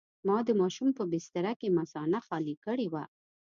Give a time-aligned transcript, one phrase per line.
[0.27, 3.03] ما د ماشوم په بستره کې مثانه خالي کړې وه.